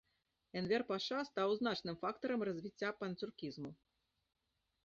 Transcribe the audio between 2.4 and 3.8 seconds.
развіцця панцюркізму.